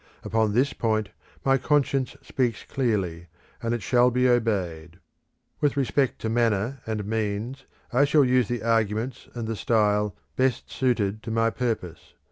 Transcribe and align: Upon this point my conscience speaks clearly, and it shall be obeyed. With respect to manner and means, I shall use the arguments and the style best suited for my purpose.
Upon 0.23 0.53
this 0.53 0.73
point 0.73 1.09
my 1.45 1.59
conscience 1.59 2.17
speaks 2.23 2.63
clearly, 2.63 3.27
and 3.61 3.71
it 3.71 3.83
shall 3.83 4.09
be 4.09 4.27
obeyed. 4.27 4.97
With 5.59 5.77
respect 5.77 6.19
to 6.21 6.27
manner 6.27 6.81
and 6.87 7.05
means, 7.05 7.65
I 7.93 8.05
shall 8.05 8.25
use 8.25 8.47
the 8.47 8.63
arguments 8.63 9.29
and 9.35 9.47
the 9.47 9.55
style 9.55 10.15
best 10.35 10.71
suited 10.71 11.19
for 11.23 11.29
my 11.29 11.51
purpose. 11.51 12.15